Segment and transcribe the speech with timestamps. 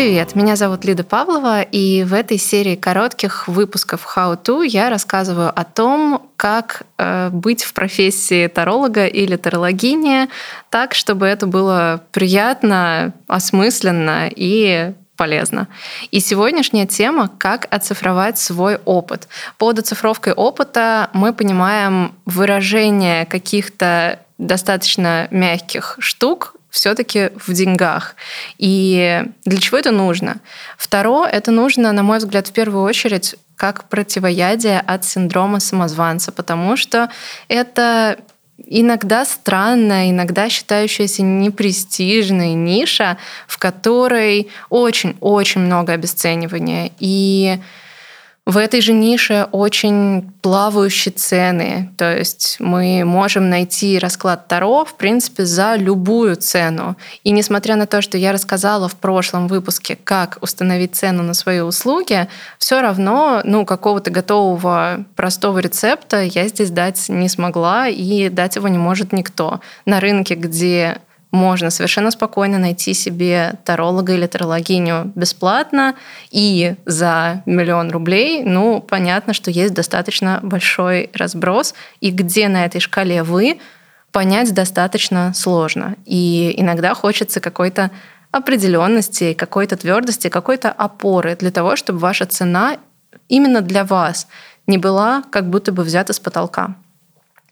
[0.00, 5.52] Привет, меня зовут Лида Павлова, и в этой серии коротких выпусков How To я рассказываю
[5.54, 10.30] о том, как э, быть в профессии таролога или тарологини
[10.70, 15.68] так, чтобы это было приятно, осмысленно и полезно.
[16.10, 19.28] И сегодняшняя тема— как оцифровать свой опыт.
[19.58, 28.16] Под оцифровкой опыта мы понимаем выражение каких-то достаточно мягких штук все-таки в деньгах.
[28.58, 30.36] И для чего это нужно?
[30.78, 36.76] Второе, это нужно, на мой взгляд, в первую очередь как противоядие от синдрома самозванца, потому
[36.76, 37.10] что
[37.48, 38.18] это
[38.66, 46.90] иногда странная, иногда считающаяся непрестижной ниша, в которой очень-очень много обесценивания.
[46.98, 47.58] И
[48.46, 54.94] в этой же нише очень плавающие цены, то есть мы можем найти расклад Таро, в
[54.94, 56.96] принципе, за любую цену.
[57.22, 61.60] И несмотря на то, что я рассказала в прошлом выпуске, как установить цену на свои
[61.60, 68.56] услуги, все равно ну, какого-то готового простого рецепта я здесь дать не смогла, и дать
[68.56, 69.60] его не может никто.
[69.84, 70.98] На рынке, где
[71.30, 75.94] можно совершенно спокойно найти себе таролога или тарологиню бесплатно
[76.30, 78.42] и за миллион рублей.
[78.44, 83.60] Ну, понятно, что есть достаточно большой разброс, и где на этой шкале вы,
[84.12, 85.96] понять достаточно сложно.
[86.04, 87.90] И иногда хочется какой-то
[88.32, 92.78] определенности, какой-то твердости, какой-то опоры для того, чтобы ваша цена
[93.28, 94.26] именно для вас
[94.66, 96.76] не была как будто бы взята с потолка.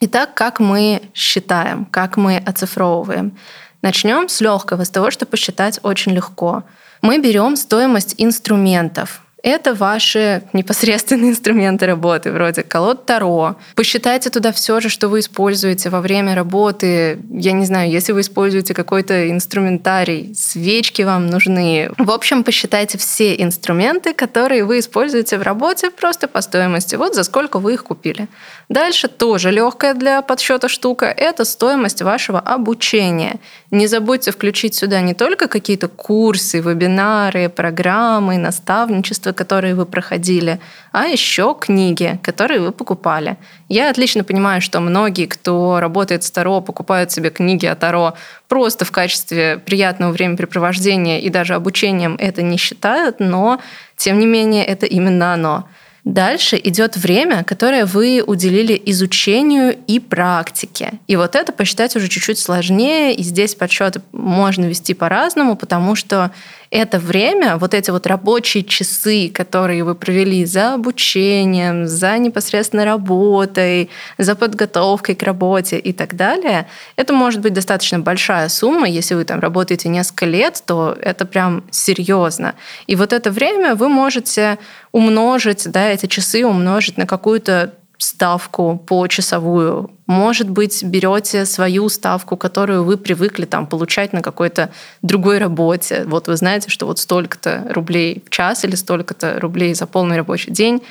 [0.00, 3.36] Итак, как мы считаем, как мы оцифровываем?
[3.82, 6.64] Начнем с легкого, с того, что посчитать очень легко.
[7.00, 9.22] Мы берем стоимость инструментов.
[9.42, 13.56] Это ваши непосредственные инструменты работы, вроде колод Таро.
[13.74, 17.20] Посчитайте туда все же, что вы используете во время работы.
[17.30, 21.90] Я не знаю, если вы используете какой-то инструментарий, свечки вам нужны.
[21.98, 26.96] В общем, посчитайте все инструменты, которые вы используете в работе просто по стоимости.
[26.96, 28.28] Вот за сколько вы их купили.
[28.68, 33.38] Дальше тоже легкая для подсчета штука– это стоимость вашего обучения.
[33.70, 40.60] Не забудьте включить сюда не только какие-то курсы, вебинары, программы, наставничество, которые вы проходили,
[40.92, 43.36] а еще книги, которые вы покупали.
[43.68, 48.14] Я отлично понимаю, что многие, кто работает с Таро, покупают себе книги о Таро
[48.48, 53.60] просто в качестве приятного времяпрепровождения и даже обучением это не считают, но
[53.96, 55.68] тем не менее это именно оно.
[56.08, 60.92] Дальше идет время, которое вы уделили изучению и практике.
[61.06, 66.30] И вот это посчитать уже чуть-чуть сложнее, и здесь подсчеты можно вести по-разному, потому что
[66.70, 73.90] это время, вот эти вот рабочие часы, которые вы провели за обучением, за непосредственно работой,
[74.18, 78.88] за подготовкой к работе и так далее, это может быть достаточно большая сумма.
[78.88, 82.54] Если вы там работаете несколько лет, то это прям серьезно.
[82.86, 84.58] И вот это время вы можете
[84.92, 89.90] умножить, да, эти часы умножить на какую-то ставку по часовую.
[90.06, 94.70] Может быть, берете свою ставку, которую вы привыкли там, получать на какой-то
[95.02, 96.04] другой работе.
[96.06, 100.52] Вот вы знаете, что вот столько-то рублей в час или столько-то рублей за полный рабочий
[100.52, 100.82] день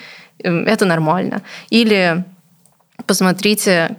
[0.43, 1.41] эм,– это нормально.
[1.69, 2.25] Или
[3.05, 3.97] посмотрите,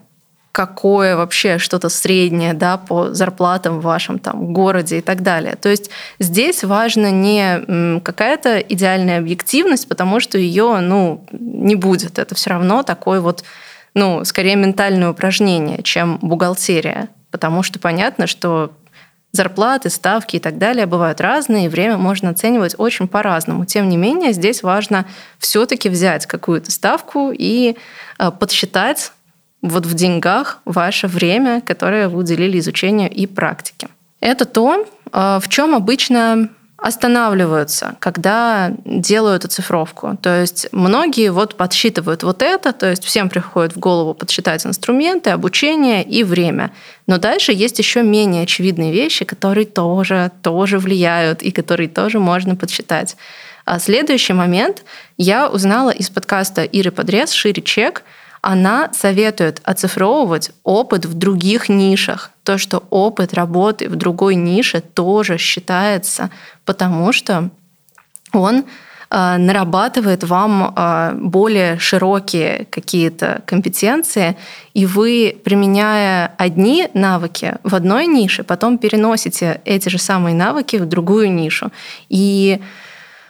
[0.58, 5.54] какое вообще что-то среднее да, по зарплатам в вашем там, городе и так далее.
[5.54, 5.88] То есть
[6.18, 12.18] здесь важно не какая-то идеальная объективность, потому что ее ну, не будет.
[12.18, 13.44] Это все равно такое вот,
[13.94, 17.08] ну, скорее ментальное упражнение, чем бухгалтерия.
[17.30, 18.72] Потому что понятно, что
[19.30, 23.64] зарплаты, ставки и так далее бывают разные, и время можно оценивать очень по-разному.
[23.64, 25.06] Тем не менее, здесь важно
[25.38, 27.76] все-таки взять какую-то ставку и
[28.18, 29.12] э, подсчитать
[29.62, 33.88] вот в деньгах ваше время, которое вы уделили изучению и практике.
[34.20, 40.16] Это то, э, в чем обычно останавливаются, когда делают оцифровку.
[40.22, 45.30] То есть многие вот подсчитывают вот это, то есть всем приходит в голову подсчитать инструменты,
[45.30, 46.70] обучение и время.
[47.08, 52.54] Но дальше есть еще менее очевидные вещи, которые тоже, тоже влияют и которые тоже можно
[52.54, 53.16] подсчитать.
[53.64, 54.84] А следующий момент
[55.16, 58.04] я узнала из подкаста Иры Подрез «Шире чек»,
[58.48, 62.30] она советует оцифровывать опыт в других нишах.
[62.44, 66.30] То, что опыт работы в другой нише тоже считается,
[66.64, 67.50] потому что
[68.32, 68.64] он
[69.10, 74.34] э, нарабатывает вам э, более широкие какие-то компетенции,
[74.72, 80.86] и вы, применяя одни навыки в одной нише, потом переносите эти же самые навыки в
[80.86, 81.70] другую нишу.
[82.08, 82.62] И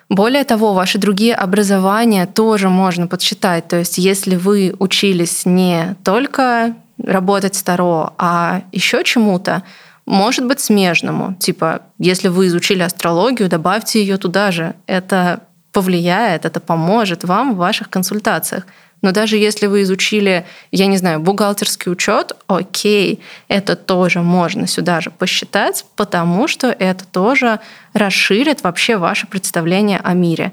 [0.08, 3.68] более того, ваши другие образования тоже можно подсчитать.
[3.68, 9.62] То есть если вы учились не только работать с Таро, а еще чему-то,
[10.06, 11.34] может быть смежному.
[11.34, 14.74] Типа, если вы изучили астрологию, добавьте ее туда же.
[14.86, 15.42] Это
[15.78, 18.64] повлияет, это поможет вам в ваших консультациях.
[19.00, 25.00] Но даже если вы изучили, я не знаю, бухгалтерский учет, окей, это тоже можно сюда
[25.00, 27.60] же посчитать, потому что это тоже
[27.92, 30.52] расширит вообще ваше представление о мире.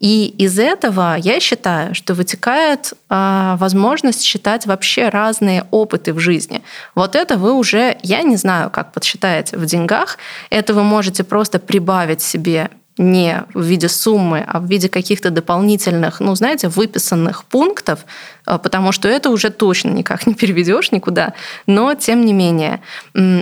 [0.00, 6.62] И из этого я считаю, что вытекает э, возможность считать вообще разные опыты в жизни.
[6.94, 10.18] Вот это вы уже, я не знаю, как подсчитаете в деньгах,
[10.50, 12.70] это вы можете просто прибавить себе
[13.02, 18.06] не в виде суммы, а в виде каких-то дополнительных, ну, знаете, выписанных пунктов,
[18.46, 21.34] а, потому что это уже точно никак не переведешь никуда.
[21.66, 22.80] Но, тем не менее,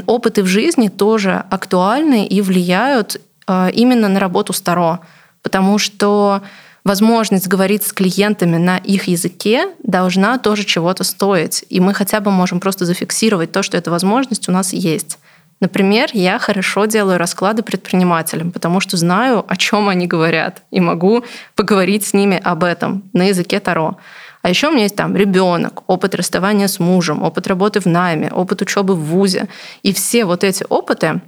[0.07, 5.01] опыты в жизни тоже актуальны и влияют а, именно на работу Старо
[5.43, 6.43] потому что
[6.85, 11.65] возможность говорить с клиентами на их языке должна тоже чего-то стоить.
[11.69, 15.19] И мы хотя бы можем просто зафиксировать то, что эта возможность у нас есть.
[15.61, 21.25] Например, я хорошо делаю расклады предпринимателям, потому что знаю, о чем они говорят, и могу
[21.55, 23.99] поговорить с ними об этом на языке Таро.
[24.43, 28.31] А еще у меня есть там ребенок, опыт расставания с мужем, опыт работы в найме,
[28.33, 29.49] опыт учебы в ВУЗе.
[29.83, 31.21] И все вот эти опыты,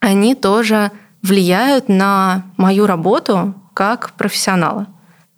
[0.00, 0.90] они тоже
[1.22, 4.86] влияют на мою работу как профессионала.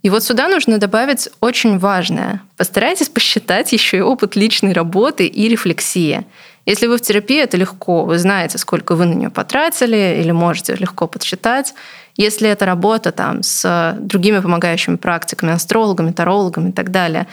[0.02, 2.42] И вот сюда нужно добавить очень важное.
[2.56, 6.24] Постарайтесь посчитать еще и опыт личной работы и рефлексии.
[6.66, 8.04] Если вы в терапии, это легко.
[8.04, 11.74] Вы знаете, сколько вы на нее потратили, или можете легко подсчитать.
[12.16, 17.26] Если это работа там, с другими помогающими практиками, астрологами, тарологами и так далее,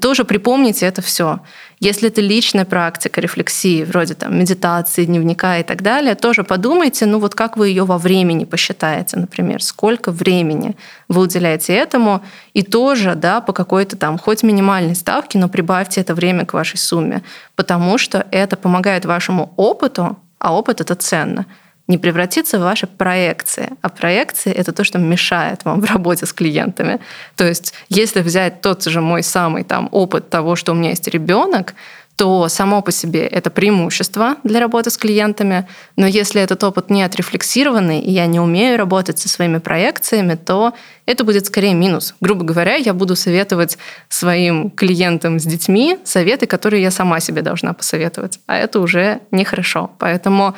[0.00, 1.40] тоже припомните это все.
[1.80, 7.18] Если это личная практика рефлексии, вроде там, медитации, дневника и так далее, тоже подумайте, ну
[7.18, 10.76] вот как вы ее во времени посчитаете, например, сколько времени
[11.08, 12.22] вы уделяете этому,
[12.52, 16.78] и тоже да, по какой-то там хоть минимальной ставке, но прибавьте это время к вашей
[16.78, 17.22] сумме,
[17.56, 21.46] потому что это помогает вашему опыту, а опыт это ценно–
[21.86, 23.70] не превратиться в ваши проекции.
[23.82, 27.00] А проекции— это то, что мешает вам в работе с клиентами.
[27.36, 31.08] То есть если взять тот же мой самый там, опыт того, что у меня есть
[31.08, 31.74] ребенок,
[32.16, 35.66] то само по себе это преимущество для работы с клиентами.
[35.96, 40.74] Но если этот опыт не отрефлексированный, и я не умею работать со своими проекциями, то
[41.06, 42.14] это будет скорее минус.
[42.20, 43.78] Грубо говоря, я буду советовать
[44.08, 48.38] своим клиентам с детьми советы, которые я сама себе должна посоветовать.
[48.46, 49.90] А это уже нехорошо.
[49.98, 50.54] Поэтому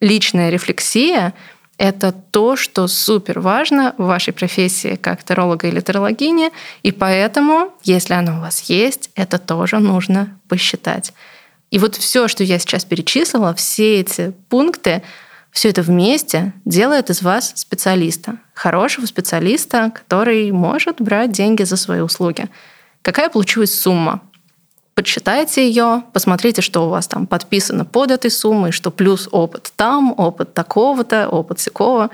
[0.00, 1.34] личная рефлексия—
[1.78, 6.50] это то, что супер важно в вашей профессии как таролога или тарологини,
[6.82, 11.12] и поэтому, если оно у вас есть, это тоже нужно посчитать.
[11.70, 15.02] И вот все, что я сейчас перечислила, все эти пункты,
[15.50, 22.00] все это вместе делает из вас специалиста, хорошего специалиста, который может брать деньги за свои
[22.00, 22.46] услуги.
[23.02, 24.22] Какая получилась сумма?
[24.98, 30.12] Подсчитайте ее, посмотрите, что у вас там подписано под этой суммой, что плюс опыт там,
[30.16, 32.10] опыт такого-то, опыт всякого.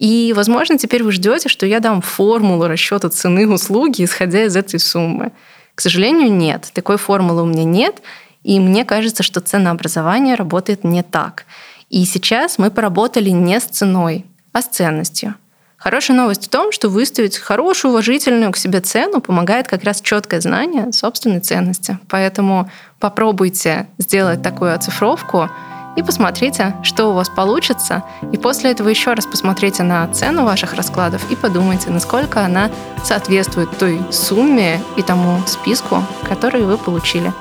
[0.00, 4.80] И, возможно, теперь вы ждете, что я дам формулу расчета цены услуги, исходя из этой
[4.80, 5.30] суммы.
[5.76, 6.68] К сожалению, нет.
[6.74, 8.02] Такой формулы у меня нет.
[8.42, 11.46] И мне кажется, что ценообразование работает не так.
[11.90, 15.36] И сейчас мы поработали не с ценой, а с ценностью.
[15.76, 20.40] Хорошая новость в том, что выставить хорошую, уважительную к себе цену помогает как раз четкое
[20.40, 21.98] знание собственной ценности.
[22.08, 25.50] Поэтому попробуйте сделать такую оцифровку
[25.96, 28.04] и посмотрите, что у вас получится.
[28.32, 32.70] И после этого еще раз посмотрите на цену ваших раскладов и подумайте, насколько она
[33.04, 37.32] соответствует той сумме и тому списку, который вы получили.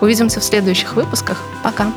[0.00, 1.40] Увидимся в следующих выпусках.
[1.62, 1.92] Пока!